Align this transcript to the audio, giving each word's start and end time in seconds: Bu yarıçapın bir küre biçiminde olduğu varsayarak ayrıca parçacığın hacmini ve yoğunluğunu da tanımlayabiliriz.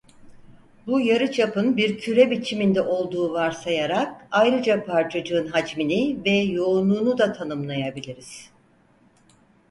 Bu 0.87 0.99
yarıçapın 1.01 1.77
bir 1.77 1.97
küre 1.99 2.31
biçiminde 2.31 2.81
olduğu 2.81 3.33
varsayarak 3.33 4.27
ayrıca 4.31 4.85
parçacığın 4.85 5.47
hacmini 5.47 6.19
ve 6.25 6.29
yoğunluğunu 6.31 7.17
da 7.17 7.33
tanımlayabiliriz. 7.33 8.49